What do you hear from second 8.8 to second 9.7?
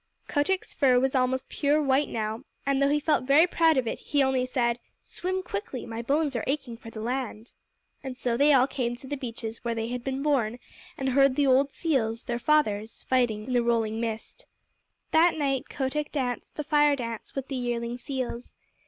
to the beaches